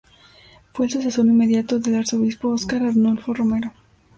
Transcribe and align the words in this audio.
Fue 0.73 0.87
el 0.87 0.91
sucesor 0.91 1.27
inmediato 1.27 1.77
del 1.77 1.93
arzobispo 1.93 2.49
Óscar 2.49 2.81
Arnulfo 2.81 3.35
Romero. 3.35 3.71